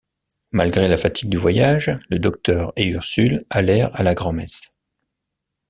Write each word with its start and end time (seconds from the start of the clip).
Malgré 0.51 0.87
la 0.87 0.97
fatigue 0.97 1.29
du 1.29 1.37
voyage, 1.37 1.91
le 2.09 2.17
docteur 2.17 2.73
et 2.75 2.87
Ursule 2.87 3.45
allèrent 3.51 3.91
à 3.95 4.01
la 4.01 4.15
grand’messe. 4.15 4.63